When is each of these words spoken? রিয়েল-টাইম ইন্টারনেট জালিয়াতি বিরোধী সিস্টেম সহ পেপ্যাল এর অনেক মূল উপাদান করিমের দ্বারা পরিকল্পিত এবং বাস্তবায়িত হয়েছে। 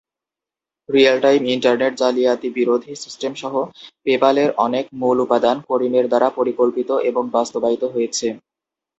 রিয়েল-টাইম 0.89 1.41
ইন্টারনেট 1.55 1.93
জালিয়াতি 2.01 2.47
বিরোধী 2.57 2.91
সিস্টেম 3.03 3.31
সহ 3.41 3.53
পেপ্যাল 4.05 4.35
এর 4.39 4.51
অনেক 4.65 4.85
মূল 4.99 5.17
উপাদান 5.25 5.57
করিমের 5.69 6.05
দ্বারা 6.09 6.27
পরিকল্পিত 6.37 6.89
এবং 7.09 7.23
বাস্তবায়িত 7.35 7.83
হয়েছে। 7.93 8.27